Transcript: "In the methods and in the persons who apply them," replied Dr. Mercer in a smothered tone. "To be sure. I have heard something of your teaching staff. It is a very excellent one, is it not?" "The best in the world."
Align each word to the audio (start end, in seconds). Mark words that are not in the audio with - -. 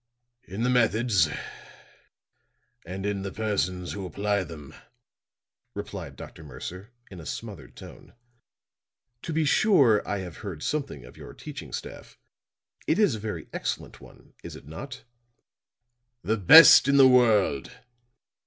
"In 0.45 0.63
the 0.63 0.69
methods 0.71 1.29
and 2.87 3.05
in 3.05 3.21
the 3.21 3.31
persons 3.31 3.91
who 3.91 4.07
apply 4.07 4.43
them," 4.43 4.73
replied 5.75 6.15
Dr. 6.15 6.43
Mercer 6.43 6.89
in 7.11 7.19
a 7.19 7.25
smothered 7.27 7.75
tone. 7.75 8.15
"To 9.21 9.31
be 9.31 9.45
sure. 9.45 10.01
I 10.09 10.21
have 10.21 10.37
heard 10.37 10.63
something 10.63 11.05
of 11.05 11.17
your 11.17 11.35
teaching 11.35 11.71
staff. 11.71 12.17
It 12.87 12.97
is 12.97 13.13
a 13.13 13.19
very 13.19 13.47
excellent 13.53 14.01
one, 14.01 14.33
is 14.43 14.55
it 14.55 14.65
not?" 14.65 15.03
"The 16.23 16.35
best 16.37 16.87
in 16.87 16.97
the 16.97 17.07
world." 17.07 17.69